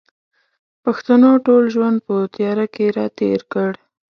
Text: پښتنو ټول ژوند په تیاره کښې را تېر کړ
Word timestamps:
پښتنو 0.83 1.31
ټول 1.45 1.63
ژوند 1.75 1.97
په 2.07 2.15
تیاره 2.35 2.65
کښې 2.73 2.87
را 2.97 3.07
تېر 3.19 3.39
کړ 3.53 3.71